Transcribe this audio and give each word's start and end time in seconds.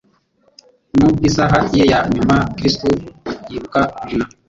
Mu 0.97 1.09
isaha 1.27 1.59
ye 1.75 1.83
ya 1.91 1.99
nyuma, 2.13 2.35
Kristo 2.55 2.87
yibuka 3.51 3.81
nyina. 4.07 4.25